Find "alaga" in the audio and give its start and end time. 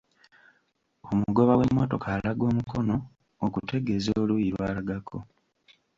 2.15-2.43